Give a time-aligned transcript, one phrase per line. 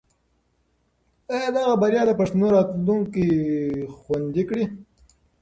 [1.33, 3.27] آیا دغه بریا به د پښتنو راتلونکی
[3.97, 4.63] خوندي کړي؟